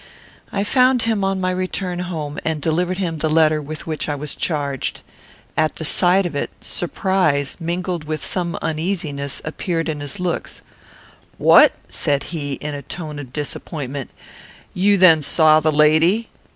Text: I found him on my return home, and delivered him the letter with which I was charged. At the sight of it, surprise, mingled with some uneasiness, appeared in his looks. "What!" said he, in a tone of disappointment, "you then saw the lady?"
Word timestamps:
I 0.51 0.63
found 0.63 1.03
him 1.03 1.23
on 1.23 1.39
my 1.39 1.51
return 1.51 1.99
home, 1.99 2.39
and 2.43 2.59
delivered 2.59 2.97
him 2.97 3.19
the 3.19 3.29
letter 3.29 3.61
with 3.61 3.85
which 3.85 4.09
I 4.09 4.15
was 4.15 4.33
charged. 4.33 5.03
At 5.55 5.75
the 5.75 5.85
sight 5.85 6.25
of 6.25 6.35
it, 6.35 6.49
surprise, 6.59 7.57
mingled 7.59 8.05
with 8.05 8.25
some 8.25 8.55
uneasiness, 8.63 9.43
appeared 9.45 9.87
in 9.89 9.99
his 9.99 10.19
looks. 10.19 10.63
"What!" 11.37 11.73
said 11.87 12.23
he, 12.33 12.53
in 12.53 12.73
a 12.73 12.81
tone 12.81 13.19
of 13.19 13.31
disappointment, 13.31 14.09
"you 14.73 14.97
then 14.97 15.21
saw 15.21 15.59
the 15.59 15.71
lady?" 15.71 16.29